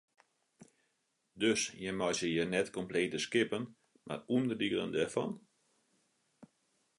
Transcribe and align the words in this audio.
Dus 1.43 1.63
jim 1.81 1.97
meitsje 2.01 2.27
hjir 2.31 2.49
net 2.55 2.67
komplete 2.77 3.19
skippen 3.25 3.63
mar 4.07 4.19
ûnderdielen 4.35 4.93
dêrfan? 4.95 5.31